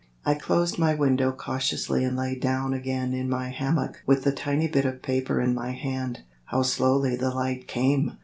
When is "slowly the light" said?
6.63-7.67